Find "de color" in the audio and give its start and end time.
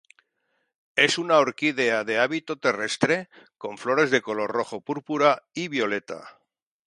4.09-4.49